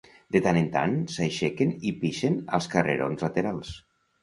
[0.35, 3.79] De tant en tant s'aixequen i pixen als carrerons laterals.